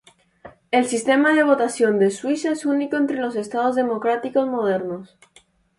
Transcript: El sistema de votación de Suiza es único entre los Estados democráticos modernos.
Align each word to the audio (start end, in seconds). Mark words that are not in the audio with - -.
El 0.71 0.87
sistema 0.87 1.31
de 1.33 1.43
votación 1.43 1.99
de 1.99 2.09
Suiza 2.09 2.49
es 2.53 2.65
único 2.65 2.97
entre 2.97 3.19
los 3.19 3.35
Estados 3.35 3.75
democráticos 3.75 4.47
modernos. 4.47 5.15